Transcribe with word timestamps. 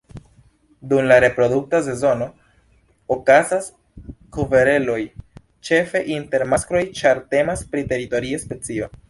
Dum 0.91 1.09
la 1.09 1.17
reprodukta 1.23 1.81
sezono 1.87 2.27
okazas 3.17 3.67
kvereloj 4.39 4.97
ĉefe 5.71 6.03
inter 6.17 6.49
maskloj, 6.57 6.83
ĉar 7.03 7.23
temas 7.37 7.65
pri 7.71 7.87
teritoria 7.95 8.43
specio. 8.49 8.93